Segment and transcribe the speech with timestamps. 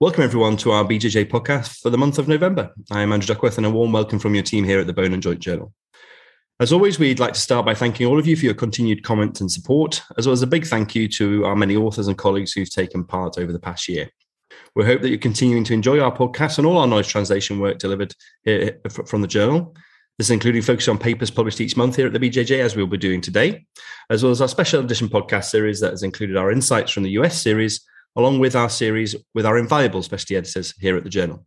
[0.00, 2.72] Welcome, everyone, to our BJJ podcast for the month of November.
[2.90, 5.12] I am Andrew Duckworth, and a warm welcome from your team here at the Bone
[5.12, 5.72] and Joint Journal.
[6.58, 9.40] As always, we'd like to start by thanking all of you for your continued comments
[9.40, 12.52] and support, as well as a big thank you to our many authors and colleagues
[12.52, 14.10] who've taken part over the past year.
[14.74, 17.78] We hope that you're continuing to enjoy our podcast and all our knowledge translation work
[17.78, 19.76] delivered here from the journal.
[20.18, 22.88] This is including focus on papers published each month here at the BJJ, as we'll
[22.88, 23.64] be doing today,
[24.10, 27.10] as well as our special edition podcast series that has included our insights from the
[27.10, 27.86] US series
[28.16, 31.46] along with our series with our invaluable specialty editors here at the Journal.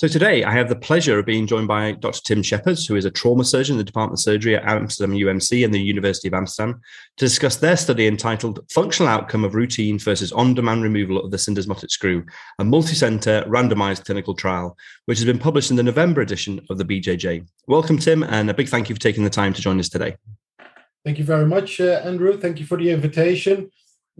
[0.00, 2.22] So today I have the pleasure of being joined by Dr.
[2.24, 5.62] Tim Schepers, who is a trauma surgeon in the Department of Surgery at Amsterdam UMC
[5.62, 6.80] and the University of Amsterdam,
[7.18, 11.90] to discuss their study entitled Functional Outcome of Routine versus On-Demand Removal of the Syndesmotic
[11.90, 12.24] Screw,
[12.58, 16.84] a multi-center randomized clinical trial, which has been published in the November edition of the
[16.86, 17.46] BJJ.
[17.66, 20.16] Welcome, Tim, and a big thank you for taking the time to join us today.
[21.04, 22.40] Thank you very much, uh, Andrew.
[22.40, 23.70] Thank you for the invitation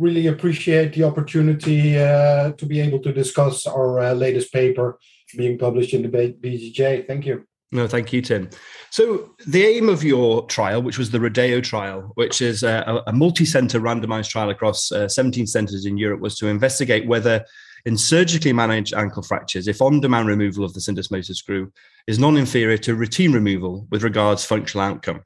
[0.00, 4.98] really appreciate the opportunity uh, to be able to discuss our uh, latest paper
[5.36, 7.06] being published in the BJJ.
[7.06, 7.44] Thank you.
[7.72, 8.50] No, thank you, Tim.
[8.90, 13.12] So, the aim of your trial, which was the Rodeo trial, which is a, a
[13.12, 17.44] multi center randomized trial across uh, 17 centers in Europe, was to investigate whether
[17.84, 21.72] in surgically managed ankle fractures, if on demand removal of the syndesmosis screw
[22.08, 25.22] is non inferior to routine removal with regards functional outcome.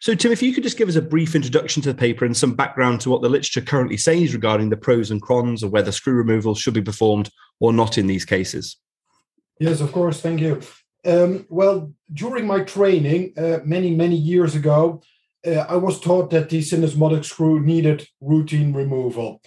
[0.00, 2.36] So, Tim, if you could just give us a brief introduction to the paper and
[2.36, 5.92] some background to what the literature currently says regarding the pros and cons of whether
[5.92, 7.30] screw removal should be performed
[7.60, 8.76] or not in these cases.
[9.58, 10.20] Yes, of course.
[10.20, 10.60] Thank you.
[11.04, 15.02] Um, well, during my training uh, many, many years ago,
[15.46, 19.40] uh, I was taught that the syndesmotic screw needed routine removal.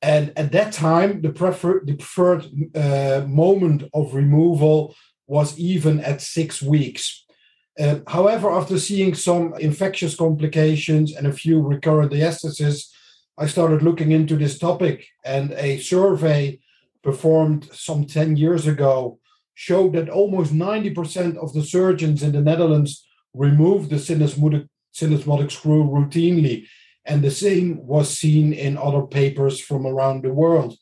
[0.00, 6.20] And at that time, the, prefer- the preferred uh, moment of removal was even at
[6.20, 7.21] six weeks.
[7.78, 12.88] Uh, however, after seeing some infectious complications and a few recurrent diastases,
[13.38, 16.60] I started looking into this topic, and a survey
[17.02, 19.18] performed some 10 years ago
[19.54, 25.84] showed that almost 90% of the surgeons in the Netherlands removed the syndesmotic, syndesmotic screw
[25.84, 26.66] routinely,
[27.04, 30.76] and the same was seen in other papers from around the world.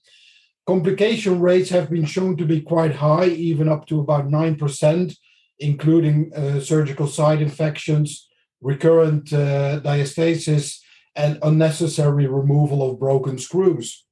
[0.67, 5.17] Complication rates have been shown to be quite high, even up to about 9%
[5.61, 8.29] including uh, surgical site infections,
[8.61, 10.81] recurrent uh, diastasis,
[11.15, 14.07] and unnecessary removal of broken screws.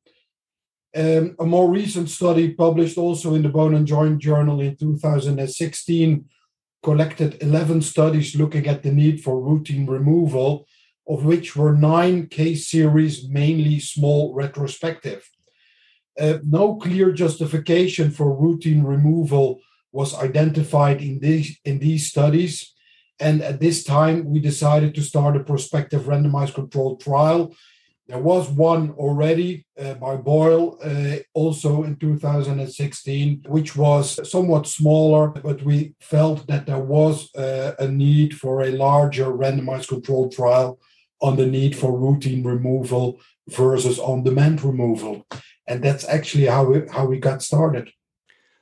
[0.96, 6.24] Um, a more recent study published also in the Bone and Joint Journal in 2016
[6.82, 10.66] collected 11 studies looking at the need for routine removal,
[11.06, 15.28] of which were nine case series, mainly small retrospective.
[16.18, 19.60] Uh, no clear justification for routine removal
[19.92, 22.74] was identified in these in these studies.
[23.20, 27.54] And at this time, we decided to start a prospective randomized controlled trial.
[28.06, 35.28] There was one already uh, by Boyle, uh, also in 2016, which was somewhat smaller,
[35.28, 40.78] but we felt that there was uh, a need for a larger randomized controlled trial
[41.20, 45.26] on the need for routine removal versus on demand removal.
[45.66, 47.90] And that's actually how we, how we got started.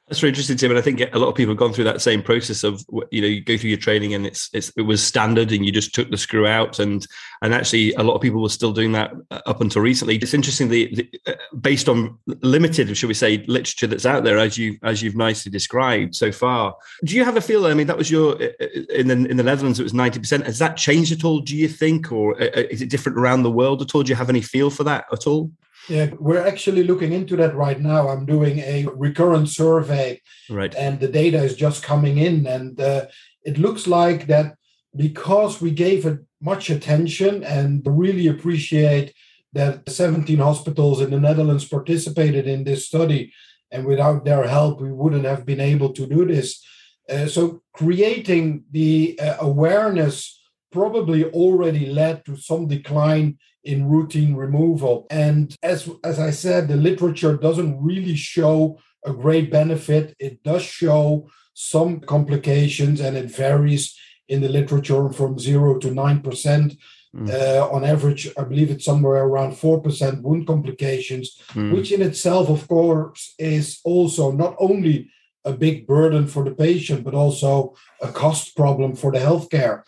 [0.08, 0.70] That's very interesting, Tim.
[0.70, 3.20] And I think a lot of people have gone through that same process of you
[3.20, 5.96] know you go through your training and it's, it's it was standard and you just
[5.96, 7.04] took the screw out and
[7.42, 10.14] and actually a lot of people were still doing that uh, up until recently.
[10.14, 14.38] It's interesting the, the uh, based on limited, should we say, literature that's out there
[14.38, 16.76] as you as you've nicely described so far.
[17.04, 17.66] Do you have a feel?
[17.66, 20.46] I mean, that was your uh, in the in the Netherlands it was ninety percent.
[20.46, 21.40] Has that changed at all?
[21.40, 24.04] Do you think, or is it different around the world at all?
[24.04, 25.50] Do you have any feel for that at all?
[25.88, 28.08] Yeah, we're actually looking into that right now.
[28.08, 30.20] I'm doing a recurrent survey,
[30.50, 33.06] right, and the data is just coming in, and uh,
[33.44, 34.56] it looks like that
[34.96, 39.14] because we gave it much attention and really appreciate
[39.52, 43.32] that 17 hospitals in the Netherlands participated in this study,
[43.70, 46.64] and without their help, we wouldn't have been able to do this.
[47.08, 50.40] Uh, so, creating the uh, awareness
[50.72, 55.06] probably already led to some decline in routine removal.
[55.10, 60.14] And as, as I said, the literature doesn't really show a great benefit.
[60.18, 63.96] It does show some complications and it varies
[64.28, 66.78] in the literature from zero to 9%.
[67.14, 67.30] Mm.
[67.30, 71.72] Uh, on average, I believe it's somewhere around 4% wound complications, mm.
[71.74, 75.10] which in itself, of course, is also not only
[75.46, 79.82] a big burden for the patient, but also a cost problem for the healthcare.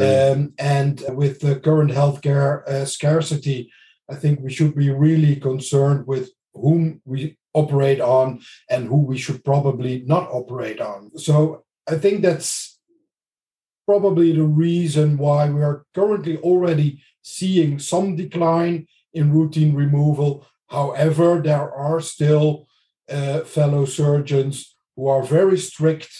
[0.00, 3.70] Um, and with the current healthcare uh, scarcity,
[4.10, 9.18] I think we should be really concerned with whom we operate on and who we
[9.18, 11.16] should probably not operate on.
[11.18, 12.78] So I think that's
[13.86, 20.46] probably the reason why we are currently already seeing some decline in routine removal.
[20.68, 22.66] However, there are still
[23.10, 26.10] uh, fellow surgeons who are very strict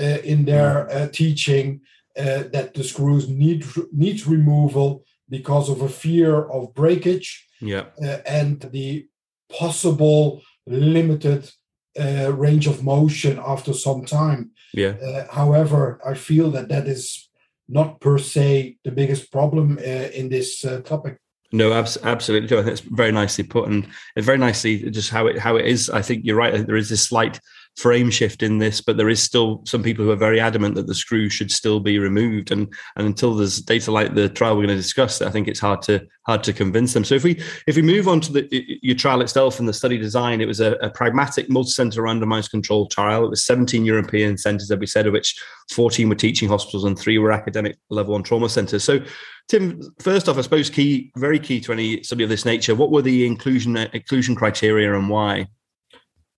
[0.00, 1.80] uh, in their uh, teaching
[2.16, 7.84] uh, that the screws need needs removal because of a fear of breakage yeah.
[8.02, 9.06] uh, and the
[9.50, 11.50] possible limited
[11.98, 14.50] uh, range of motion after some time.
[14.72, 14.94] Yeah.
[15.02, 17.28] Uh, however, I feel that that is
[17.68, 21.18] not per se the biggest problem uh, in this uh, topic.
[21.52, 22.56] No, abs- absolutely.
[22.58, 23.86] I think it's very nicely put, and
[24.18, 25.88] very nicely just how it how it is.
[25.88, 26.66] I think you're right.
[26.66, 27.38] There is this slight
[27.76, 30.86] frame shift in this, but there is still some people who are very adamant that
[30.86, 32.50] the screw should still be removed.
[32.50, 35.60] And and until there's data like the trial we're going to discuss, I think it's
[35.60, 37.04] hard to hard to convince them.
[37.04, 39.98] So if we if we move on to the your trial itself and the study
[39.98, 43.24] design, it was a, a pragmatic, multi-center, randomized controlled trial.
[43.24, 45.34] It was 17 European centers, as we said, of which
[45.72, 48.84] 14 were teaching hospitals and three were academic level one trauma centers.
[48.84, 49.00] So
[49.48, 52.74] Tim, first off, I suppose key, very key to any study of this nature.
[52.74, 55.48] What were the inclusion exclusion criteria and why?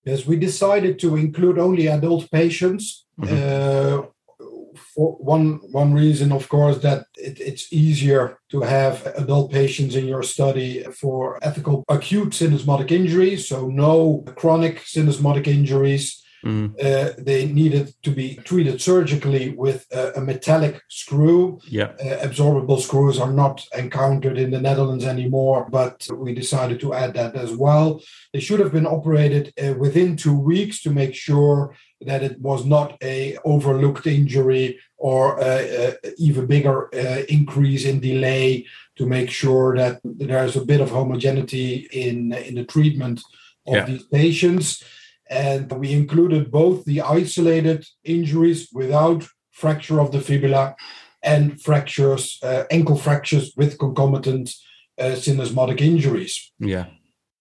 [0.06, 3.06] Yes, we decided to include only adult patients.
[3.20, 3.34] Mm-hmm.
[3.34, 4.06] Uh,
[4.94, 10.06] for one one reason, of course, that it, it's easier to have adult patients in
[10.06, 16.68] your study for ethical acute syndesmotic injuries, so no chronic syndesmotic injuries Mm.
[16.80, 21.58] Uh, they needed to be treated surgically with a, a metallic screw.
[21.68, 21.90] Yeah.
[22.00, 27.14] Uh, absorbable screws are not encountered in the Netherlands anymore, but we decided to add
[27.14, 28.00] that as well.
[28.32, 32.64] They should have been operated uh, within two weeks to make sure that it was
[32.64, 38.66] not a overlooked injury or a, a even bigger uh, increase in delay
[38.96, 43.20] to make sure that there's a bit of homogeneity in in the treatment
[43.66, 43.84] of yeah.
[43.86, 44.84] these patients
[45.30, 50.76] and we included both the isolated injuries without fracture of the fibula
[51.22, 54.54] and fractures, uh, ankle fractures with concomitant
[54.98, 56.52] uh, syndesmotic injuries.
[56.58, 56.86] Yeah.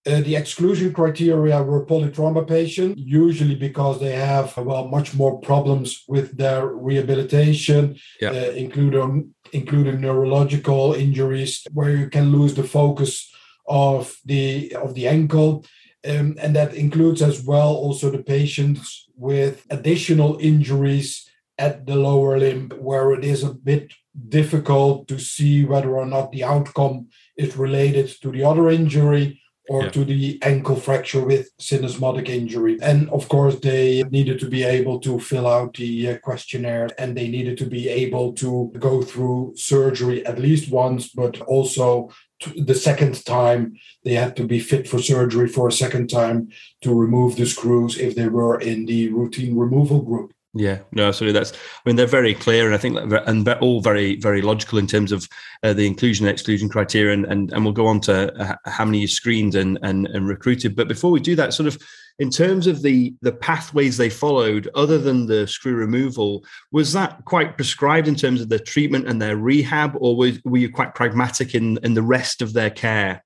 [0.06, 6.04] Uh, the exclusion criteria were polytrauma patients, usually because they have well much more problems
[6.06, 8.30] with their rehabilitation, yeah.
[8.30, 13.28] uh, including including neurological injuries, where you can lose the focus
[13.66, 15.64] of the of the ankle
[16.08, 21.28] um, and that includes as well also the patients with additional injuries
[21.58, 23.92] at the lower limb, where it is a bit
[24.28, 29.84] difficult to see whether or not the outcome is related to the other injury or
[29.84, 29.90] yeah.
[29.90, 32.78] to the ankle fracture with syndesmotic injury.
[32.80, 37.16] And of course, they needed to be able to fill out the uh, questionnaire and
[37.16, 42.10] they needed to be able to go through surgery at least once, but also
[42.56, 46.50] the second time they had to be fit for surgery for a second time
[46.82, 50.32] to remove the screws if they were in the routine removal group.
[50.58, 51.38] Yeah, no, absolutely.
[51.38, 54.40] That's, I mean, they're very clear, and I think, that, and they're all very, very
[54.40, 55.28] logical in terms of
[55.62, 58.86] uh, the inclusion and exclusion criteria, and, and and we'll go on to uh, how
[58.86, 60.74] many you screened and, and and recruited.
[60.74, 61.78] But before we do that, sort of
[62.18, 66.42] in terms of the the pathways they followed, other than the screw removal,
[66.72, 70.58] was that quite prescribed in terms of their treatment and their rehab, or were, were
[70.58, 73.22] you quite pragmatic in in the rest of their care?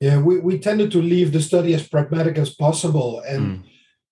[0.00, 3.68] Yeah, we, we tended to leave the study as pragmatic as possible, and mm.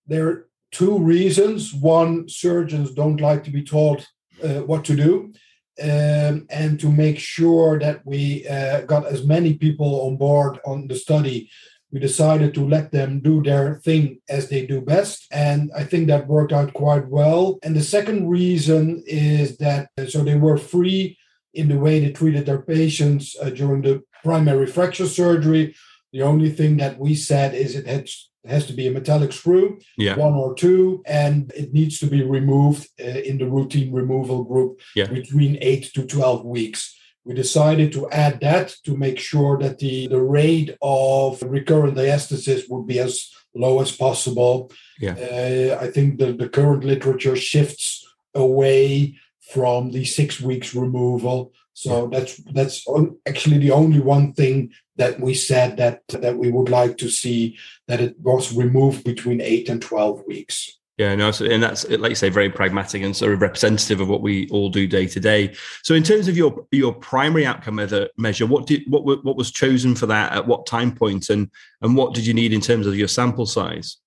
[0.06, 1.74] there two reasons.
[1.74, 4.06] One, surgeons don't like to be told
[4.42, 5.32] uh, what to do.
[5.80, 10.88] Um, and to make sure that we uh, got as many people on board on
[10.88, 11.50] the study,
[11.92, 15.26] we decided to let them do their thing as they do best.
[15.30, 17.58] And I think that worked out quite well.
[17.62, 21.16] And the second reason is that uh, so they were free
[21.54, 25.74] in the way they treated their patients uh, during the primary fracture surgery.
[26.12, 28.08] The only thing that we said is it had
[28.44, 30.16] it has to be a metallic screw, yeah.
[30.16, 34.80] one or two, and it needs to be removed uh, in the routine removal group
[34.94, 35.06] yeah.
[35.06, 36.94] between eight to 12 weeks.
[37.24, 42.62] We decided to add that to make sure that the, the rate of recurrent diastasis
[42.70, 44.70] would be as low as possible.
[44.98, 45.12] Yeah.
[45.12, 49.18] Uh, I think the, the current literature shifts away
[49.52, 51.52] from the six weeks removal.
[51.78, 52.84] So that's that's
[53.24, 57.56] actually the only one thing that we said that that we would like to see
[57.86, 60.76] that it was removed between eight and twelve weeks.
[60.96, 64.08] Yeah, no, so, and that's like you say, very pragmatic and sort of representative of
[64.08, 65.54] what we all do day to day.
[65.84, 69.94] So, in terms of your your primary outcome measure, what did what what was chosen
[69.94, 71.48] for that at what time point, and
[71.80, 73.98] and what did you need in terms of your sample size?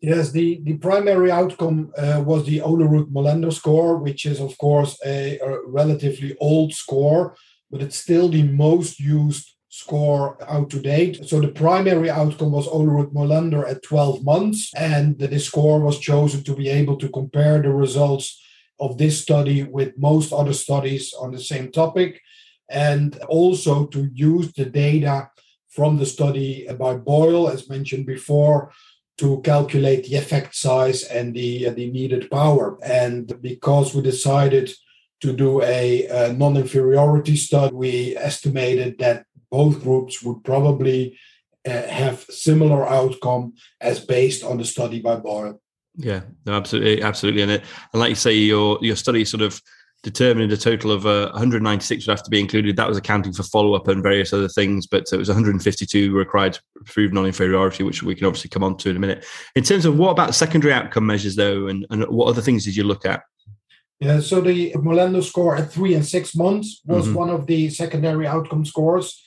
[0.00, 4.98] Yes, the, the primary outcome uh, was the Olerud Molander score, which is, of course,
[5.04, 7.34] a, a, relatively old score,
[7.70, 11.26] but it's still the most used score out to date.
[11.28, 16.44] So the primary outcome was Olerud Molander at 12 months, and this score was chosen
[16.44, 18.42] to be able to compare the results
[18.78, 22.20] of this study with most other studies on the same topic,
[22.70, 25.30] and also to use the data
[25.68, 28.72] from the study by Boyle, as mentioned before,
[29.18, 32.78] to calculate the effect size and the, uh, the needed power.
[32.82, 34.70] And because we decided
[35.20, 41.18] to do a, a non inferiority study, we estimated that both groups would probably
[41.66, 45.60] uh, have similar outcome as based on the study by Boyle.
[45.96, 47.42] Yeah, no, absolutely, absolutely.
[47.42, 49.60] And, it, and like you say, your your study sort of
[50.06, 52.76] determined a total of uh, 196 would have to be included.
[52.76, 56.52] That was accounting for follow up and various other things, but it was 152 required
[56.52, 59.24] to prove non inferiority, which we can obviously come on to in a minute.
[59.56, 62.76] In terms of what about secondary outcome measures, though, and, and what other things did
[62.76, 63.24] you look at?
[63.98, 67.14] Yeah, so the Molander score at three and six months was mm-hmm.
[67.14, 69.20] one of the secondary outcome scores.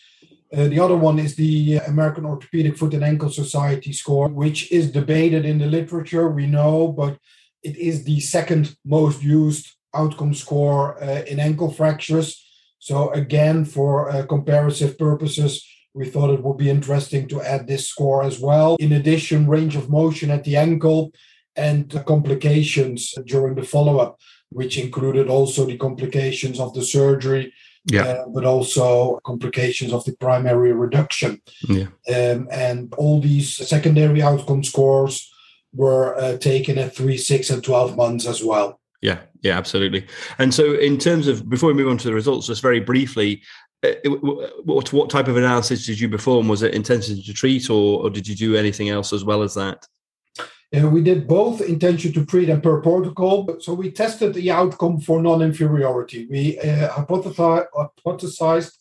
[0.55, 4.91] Uh, the other one is the American Orthopedic Foot and Ankle Society score, which is
[4.91, 7.17] debated in the literature, we know, but
[7.63, 12.45] it is the second most used outcome score uh, in ankle fractures.
[12.79, 17.89] So, again, for uh, comparative purposes, we thought it would be interesting to add this
[17.89, 18.77] score as well.
[18.79, 21.11] In addition, range of motion at the ankle
[21.55, 24.19] and complications during the follow up,
[24.49, 27.51] which included also the complications of the surgery
[27.85, 28.03] yeah.
[28.03, 31.41] Uh, but also complications of the primary reduction.
[31.67, 31.87] Yeah.
[32.07, 35.31] Um, and all these secondary outcome scores
[35.73, 38.79] were uh, taken at three, six, and 12 months as well.
[39.01, 40.05] Yeah, yeah, absolutely.
[40.37, 43.41] And so, in terms of before we move on to the results, just very briefly,
[43.83, 43.93] uh,
[44.65, 46.47] what, what type of analysis did you perform?
[46.47, 49.53] Was it intention to treat, or, or did you do anything else as well as
[49.53, 49.87] that?
[50.75, 53.59] Uh, we did both intention to treat and per protocol.
[53.59, 56.27] So we tested the outcome for non-inferiority.
[56.29, 58.71] We uh, hypothesized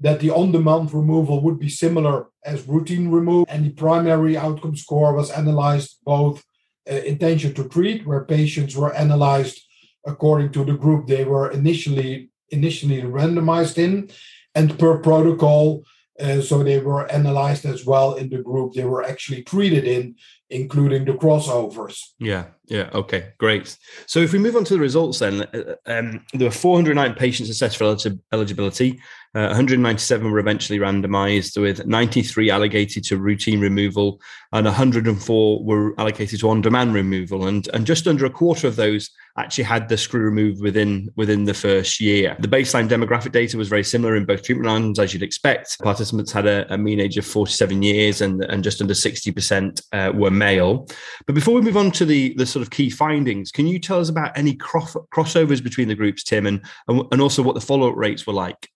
[0.00, 5.14] that the on-demand removal would be similar as routine removal, and the primary outcome score
[5.14, 6.42] was analyzed both
[6.90, 9.62] uh, intention to treat, where patients were analyzed
[10.06, 14.10] according to the group they were initially initially randomized in,
[14.54, 15.84] and per protocol.
[16.18, 20.14] Uh, so they were analyzed as well in the group they were actually treated in,
[20.50, 21.98] including the crossovers.
[22.18, 23.76] Yeah, yeah, okay, great.
[24.06, 27.50] So if we move on to the results, then uh, um, there were 409 patients
[27.50, 27.96] assessed for
[28.32, 29.00] eligibility.
[29.32, 34.20] Uh, 197 were eventually randomized, with 93 allocated to routine removal,
[34.52, 37.46] and 104 were allocated to on-demand removal.
[37.46, 39.08] And and just under a quarter of those
[39.38, 42.36] actually had the screw removed within within the first year.
[42.40, 45.78] The baseline demographic data was very similar in both treatment arms, as you'd expect.
[45.80, 50.12] Participants had a, a mean age of 47 years, and and just under 60% uh,
[50.12, 50.88] were male.
[51.26, 54.00] But before we move on to the the sort of key findings, can you tell
[54.00, 57.90] us about any cross, crossovers between the groups, Tim, and and also what the follow
[57.90, 58.68] up rates were like?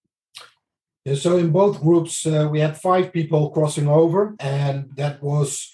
[1.04, 5.70] Yeah, so in both groups, uh, we had five people crossing over, and that was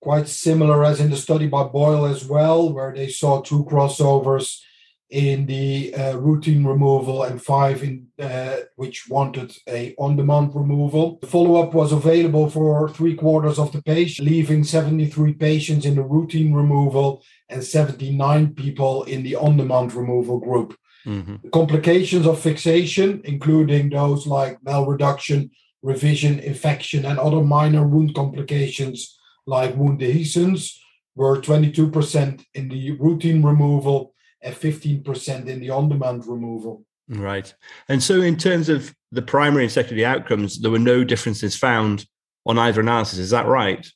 [0.00, 4.60] quite similar as in the study by Boyle as well, where they saw two crossovers
[5.10, 11.18] in the uh, routine removal and five in uh, which wanted a on-demand removal.
[11.20, 16.02] The follow-up was available for three quarters of the patients, leaving 73 patients in the
[16.02, 20.76] routine removal and 79 people in the on-demand removal group.
[21.04, 21.48] Mm-hmm.
[21.50, 25.50] Complications of fixation, including those like malreduction,
[25.82, 30.76] revision, infection, and other minor wound complications like wound dehiscence,
[31.16, 36.84] were 22% in the routine removal and 15% in the on demand removal.
[37.08, 37.52] Right.
[37.88, 42.06] And so, in terms of the primary and secondary outcomes, there were no differences found
[42.46, 43.18] on either analysis.
[43.18, 43.86] Is that right?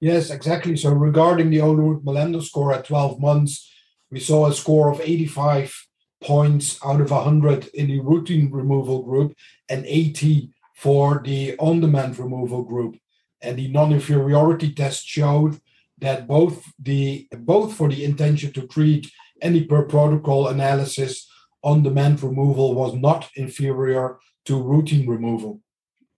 [0.00, 0.76] Yes, exactly.
[0.76, 3.70] So, regarding the Olerud Molander score at 12 months,
[4.10, 5.74] we saw a score of 85
[6.22, 9.34] points out of 100 in the routine removal group
[9.68, 12.96] and 80 for the on demand removal group.
[13.40, 15.60] And the non inferiority test showed
[15.98, 19.10] that both the both for the intention to treat
[19.42, 21.28] any per protocol analysis
[21.62, 25.60] on demand removal was not inferior to routine removal.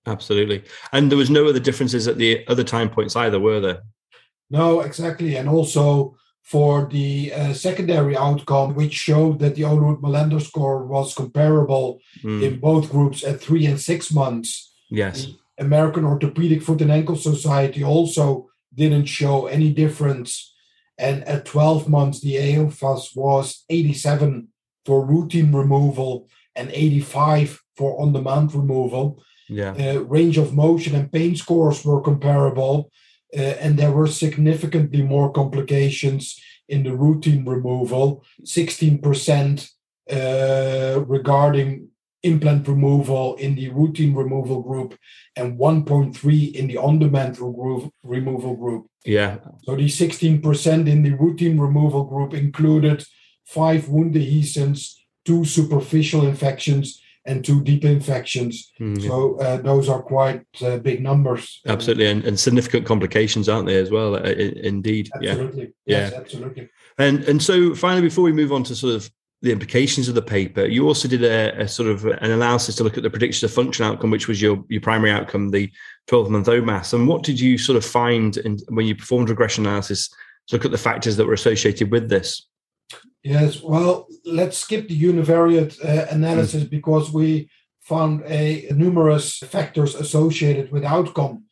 [0.06, 0.64] Absolutely.
[0.92, 3.82] And there was no other differences at the other time points either, were there?
[4.50, 5.36] No, exactly.
[5.36, 11.14] And also for the uh, secondary outcome, which showed that the Olerud Molander score was
[11.14, 12.42] comparable mm.
[12.42, 14.74] in both groups at three and six months.
[14.90, 15.26] Yes.
[15.26, 20.54] The American Orthopedic Foot and Ankle Society also didn't show any difference.
[20.98, 24.48] And at 12 months, the AOFAS was 87
[24.84, 29.22] for routine removal and 85 for on demand removal.
[29.48, 29.72] Yeah.
[29.72, 32.90] Uh, range of motion and pain scores were comparable
[33.36, 39.68] uh, and there were significantly more complications in the routine removal 16%
[40.10, 41.88] uh, regarding
[42.22, 44.96] implant removal in the routine removal group
[45.36, 47.38] and 1.3 in the on-demand
[48.02, 48.86] removal group.
[49.04, 49.38] Yeah.
[49.64, 53.04] So the 16% in the routine removal group included
[53.44, 58.72] five wound dehiscence, two superficial infections, and two deep infections.
[58.80, 59.06] Mm-hmm.
[59.06, 61.60] So uh, those are quite uh, big numbers.
[61.66, 64.16] Absolutely, and, and, significant complications, aren't they, as well?
[64.16, 65.72] Uh, indeed, absolutely.
[65.86, 66.68] yeah, yes, yeah, absolutely.
[66.98, 69.10] And and so finally, before we move on to sort of
[69.42, 72.84] the implications of the paper, you also did a, a sort of an analysis to
[72.84, 75.70] look at the predictions of function outcome, which was your your primary outcome, the
[76.06, 76.94] 12 month OMAS.
[76.94, 80.08] And what did you sort of find in, when you performed regression analysis
[80.46, 82.46] to look at the factors that were associated with this?
[83.24, 86.70] Yes, well, let's skip the univariate uh, analysis mm.
[86.70, 91.44] because we found a numerous factors associated with outcome.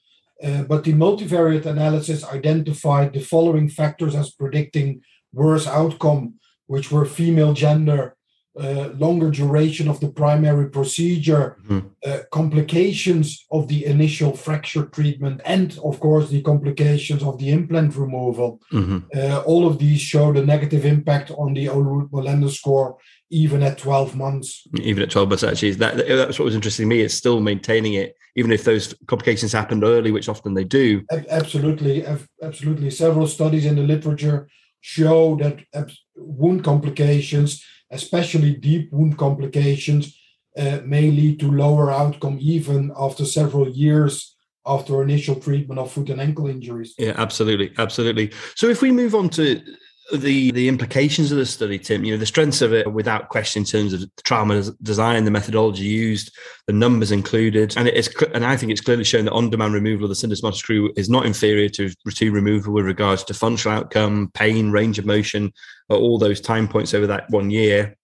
[0.42, 6.34] Uh, but the multivariate analysis identified the following factors as predicting worse outcome,
[6.70, 8.14] which were female gender,
[8.56, 11.80] uh, longer duration of the primary procedure, mm-hmm.
[12.06, 17.96] uh, complications of the initial fracture treatment, and of course the complications of the implant
[17.96, 18.60] removal.
[18.72, 18.98] Mm-hmm.
[19.12, 22.98] Uh, all of these showed a negative impact on the Olerud score,
[23.30, 24.64] even at 12 months.
[24.80, 27.00] Even at 12 months, actually, that, that's what was interesting to me.
[27.00, 31.04] It's still maintaining it, even if those complications happened early, which often they do.
[31.30, 32.06] Absolutely,
[32.40, 32.90] absolutely.
[32.90, 34.48] Several studies in the literature
[34.80, 40.16] show that wound complications especially deep wound complications,
[40.56, 46.10] uh, may lead to lower outcome even after several years after initial treatment of foot
[46.10, 46.94] and ankle injuries.
[46.98, 48.32] Yeah, absolutely, absolutely.
[48.54, 49.60] So if we move on to
[50.12, 53.62] the the implications of the study, Tim, you know, the strengths of it without question
[53.62, 56.36] in terms of the trauma design, the methodology used,
[56.66, 60.10] the numbers included, and it's and I think it's clearly shown that on-demand removal of
[60.10, 64.70] the syndesmotic screw is not inferior to routine removal with regards to functional outcome, pain,
[64.70, 65.52] range of motion,
[65.88, 67.96] all those time points over that one year.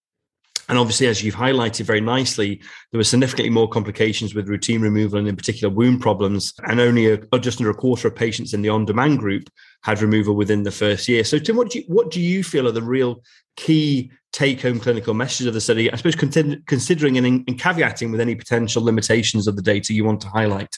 [0.69, 5.17] And obviously, as you've highlighted very nicely, there were significantly more complications with routine removal
[5.17, 6.53] and, in particular, wound problems.
[6.67, 9.49] And only a, just under a quarter of patients in the on-demand group
[9.83, 11.23] had removal within the first year.
[11.23, 13.23] So, Tim, what do you, what do you feel are the real
[13.55, 15.91] key take-home clinical messages of the study?
[15.91, 20.19] I suppose considering and, and caveating with any potential limitations of the data you want
[20.21, 20.75] to highlight.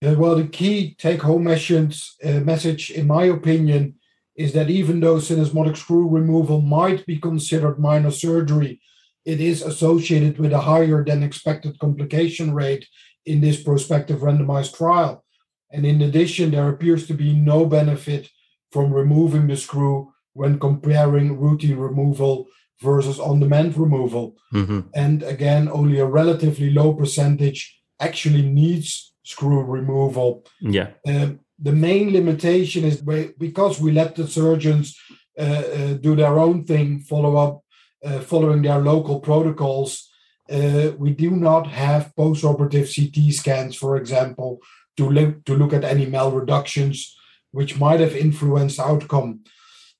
[0.00, 3.94] Yeah, well, the key take-home message, uh, message, in my opinion,
[4.38, 8.80] is that even though syndesmotic screw removal might be considered minor surgery,
[9.24, 12.86] it is associated with a higher than expected complication rate
[13.26, 15.24] in this prospective randomized trial.
[15.72, 18.30] And in addition, there appears to be no benefit
[18.70, 22.46] from removing the screw when comparing routine removal
[22.80, 24.36] versus on demand removal.
[24.54, 24.80] Mm-hmm.
[24.94, 30.46] And again, only a relatively low percentage actually needs screw removal.
[30.60, 30.90] Yeah.
[31.06, 33.02] Um, the main limitation is
[33.38, 34.96] because we let the surgeons
[35.38, 37.62] uh, uh, do their own thing, follow up,
[38.04, 40.08] uh, following their local protocols.
[40.50, 44.60] Uh, we do not have post-operative CT scans, for example,
[44.96, 47.12] to look to look at any malreductions,
[47.50, 49.40] which might have influenced outcome.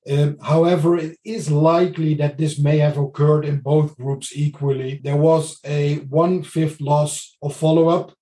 [0.09, 5.01] Um, however, it is likely that this may have occurred in both groups equally.
[5.03, 8.13] There was a one fifth loss of follow up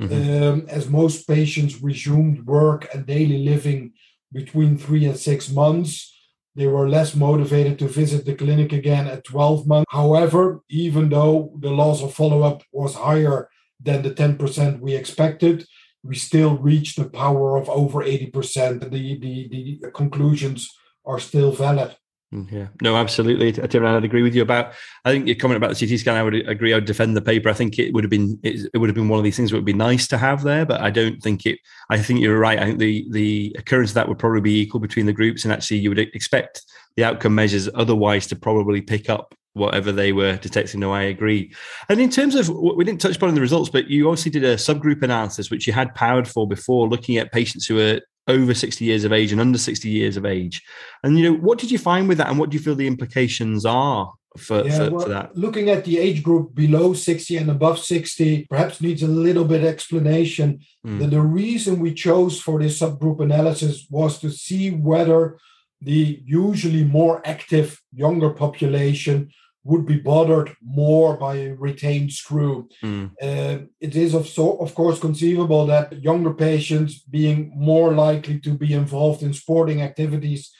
[0.00, 0.42] Mm-hmm.
[0.42, 3.92] Um, as most patients resumed work and daily living
[4.32, 6.12] between three and six months,
[6.56, 9.86] they were less motivated to visit the clinic again at 12 months.
[9.90, 13.48] However, even though the loss of follow up was higher
[13.80, 15.66] than the 10% we expected,
[16.02, 18.90] we still reached the power of over 80%.
[18.90, 20.70] The, the, the conclusions
[21.04, 21.96] are still valid.
[22.34, 23.86] Mm, yeah, no, absolutely, Tim.
[23.86, 24.72] I'd agree with you about.
[25.04, 26.16] I think your comment about the CT scan.
[26.16, 26.72] I would agree.
[26.72, 27.48] I would defend the paper.
[27.48, 29.56] I think it would have been it, would have been one of these things that
[29.56, 31.60] would be nice to have there, but I don't think it.
[31.90, 32.58] I think you're right.
[32.58, 35.52] I think the the occurrence of that would probably be equal between the groups, and
[35.52, 36.62] actually you would expect
[36.96, 40.80] the outcome measures otherwise to probably pick up whatever they were detecting.
[40.80, 41.54] No, I agree.
[41.88, 44.56] And in terms of we didn't touch upon the results, but you obviously did a
[44.56, 48.84] subgroup analysis, which you had powered for before, looking at patients who were over 60
[48.84, 50.62] years of age and under 60 years of age.
[51.02, 52.86] And, you know, what did you find with that and what do you feel the
[52.86, 55.36] implications are for, yeah, for, well, for, that?
[55.36, 59.64] Looking at the age group below 60 and above 60 perhaps needs a little bit
[59.64, 60.60] explanation.
[60.86, 61.00] Mm.
[61.00, 65.38] That the reason we chose for this subgroup analysis was to see whether
[65.80, 69.30] the usually more active younger population
[69.64, 72.68] would be bothered more by a retained screw.
[72.82, 73.10] Mm.
[73.20, 78.52] Uh, it is of so of course conceivable that younger patients, being more likely to
[78.54, 80.52] be involved in sporting activities,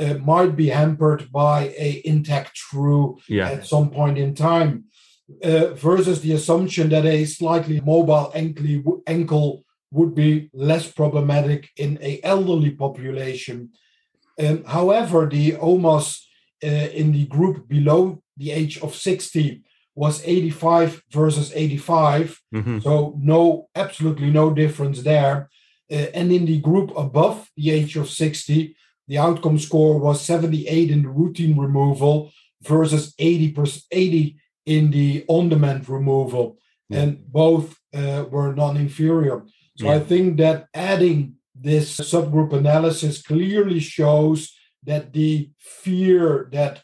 [0.00, 3.50] uh, might be hampered by a intact screw yeah.
[3.50, 4.84] at some point in time.
[5.42, 11.98] Uh, versus the assumption that a slightly mobile ankle, ankle would be less problematic in
[12.00, 13.70] a elderly population.
[14.38, 16.25] Um, however, the OMAS
[16.62, 19.62] in the group below the age of 60
[19.94, 22.40] was 85 versus 85.
[22.54, 22.78] Mm-hmm.
[22.80, 25.48] So no, absolutely no difference there.
[25.90, 28.76] Uh, and in the group above the age of 60,
[29.08, 32.30] the outcome score was 78 in the routine removal
[32.62, 33.56] versus 80,
[33.90, 37.00] 80 in the on-demand removal, yeah.
[37.00, 39.44] and both uh, were non-inferior.
[39.76, 39.94] So yeah.
[39.94, 44.52] I think that adding this subgroup analysis clearly shows
[44.86, 46.82] that the fear that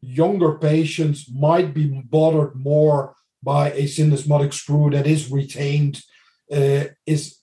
[0.00, 6.00] younger patients might be bothered more by a syndesmotic screw that is retained
[6.52, 7.38] uh, is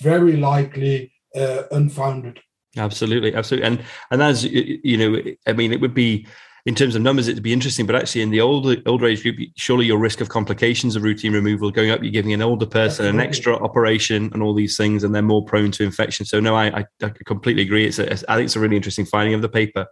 [0.00, 2.40] very likely uh, unfounded.
[2.76, 6.26] Absolutely, absolutely, and and as you know, I mean, it would be
[6.64, 7.86] in terms of numbers, it'd be interesting.
[7.86, 11.32] But actually, in the older older age group, surely your risk of complications of routine
[11.32, 12.02] removal going up.
[12.02, 15.44] You're giving an older person an extra operation and all these things, and they're more
[15.44, 16.24] prone to infection.
[16.24, 17.86] So no, I I, I completely agree.
[17.86, 19.86] It's a, I think it's a really interesting finding of the paper.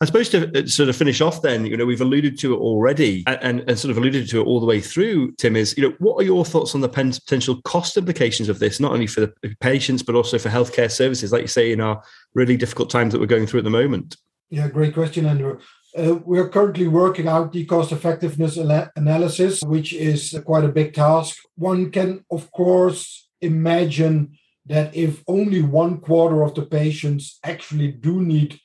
[0.00, 2.58] I suppose to uh, sort of finish off, then you know we've alluded to it
[2.58, 5.32] already, and, and sort of alluded to it all the way through.
[5.32, 8.78] Tim is you know what are your thoughts on the potential cost implications of this,
[8.78, 12.00] not only for the patients but also for healthcare services, like you say, in our
[12.34, 14.16] really difficult times that we're going through at the moment.
[14.50, 15.58] Yeah, great question, Andrew.
[15.96, 18.56] Uh, we're currently working out the cost effectiveness
[18.96, 21.36] analysis, which is quite a big task.
[21.56, 28.22] One can, of course, imagine that if only one quarter of the patients actually do
[28.22, 28.58] need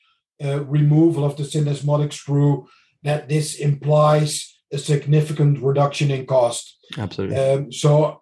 [0.43, 2.67] uh, removal of the syndesmotic screw,
[3.03, 6.77] that this implies a significant reduction in cost.
[6.97, 7.35] Absolutely.
[7.35, 8.21] Um, so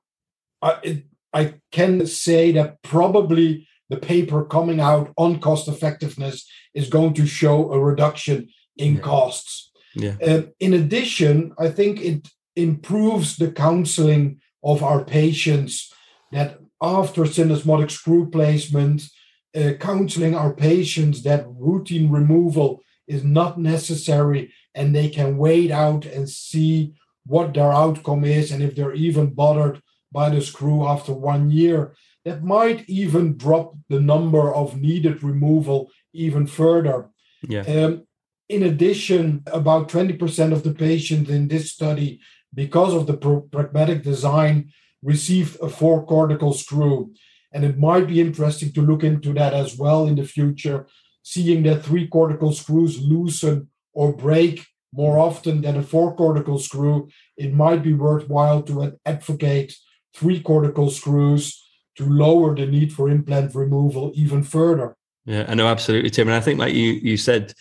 [0.62, 6.90] I, it, I can say that probably the paper coming out on cost effectiveness is
[6.90, 9.02] going to show a reduction in yeah.
[9.02, 9.72] costs.
[9.96, 10.16] Yeah.
[10.26, 15.94] Um, in addition, I think it improves the counseling of our patients
[16.32, 19.04] that after syndesmotic screw placement,
[19.56, 26.06] uh, counseling our patients that routine removal is not necessary and they can wait out
[26.06, 26.94] and see
[27.26, 31.96] what their outcome is and if they're even bothered by the screw after one year
[32.24, 37.10] that might even drop the number of needed removal even further
[37.48, 37.62] yeah.
[37.62, 38.08] Um,
[38.50, 42.20] in addition, about 20% of the patients in this study,
[42.54, 43.18] because of the
[43.52, 47.14] pragmatic design, received a four cortical screw.
[47.52, 50.88] And it might be interesting to look into that as well in the future,
[51.24, 57.10] seeing that three cortical screws loosen or break more often than a four cortical screw.
[57.38, 59.76] It might be worthwhile to advocate
[60.14, 61.62] three cortical screws
[61.98, 64.96] to lower the need for implant removal even further.
[65.26, 66.28] Yeah, I know absolutely, Tim.
[66.28, 67.54] And I think, like you you said,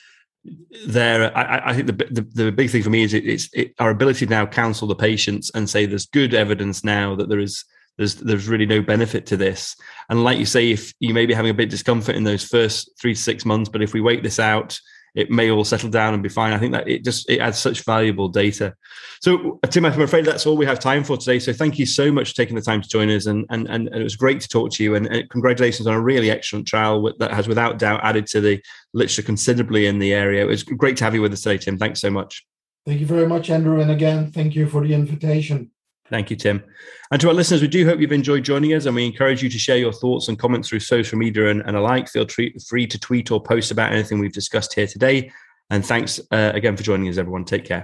[0.86, 3.74] there I, I, think the, the, the big thing for me is it, it's it,
[3.78, 7.38] our ability to now counsel the patients and say there's good evidence now that there
[7.38, 7.64] is
[7.96, 9.76] there's there's really no benefit to this.
[10.10, 12.44] And like you say if you may be having a bit of discomfort in those
[12.44, 14.78] first three to six months but if we wait this out
[15.14, 16.52] it may all settle down and be fine.
[16.52, 18.74] I think that it just it adds such valuable data.
[19.20, 21.38] So, uh, Tim, I'm afraid that's all we have time for today.
[21.38, 23.88] So, thank you so much for taking the time to join us, and and and,
[23.88, 24.94] it was great to talk to you.
[24.96, 28.62] And, and, congratulations on a really excellent trial that has, without doubt, added to the
[28.92, 30.42] literature considerably in the area.
[30.42, 31.78] It was great to have you with us today, Tim.
[31.78, 32.44] Thanks so much.
[32.84, 33.80] Thank you very much, Andrew.
[33.80, 35.70] And again, thank you for the invitation.
[36.10, 36.62] Thank you, Tim.
[37.10, 39.48] And to our listeners, we do hope you've enjoyed joining us and we encourage you
[39.48, 42.08] to share your thoughts and comments through social media and, and alike.
[42.08, 45.32] Feel free to tweet or post about anything we've discussed here today.
[45.70, 47.44] And thanks uh, again for joining us, everyone.
[47.44, 47.82] Take care.